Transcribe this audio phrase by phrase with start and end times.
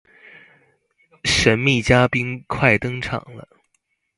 [1.25, 3.47] 神祕嘉賓快登場了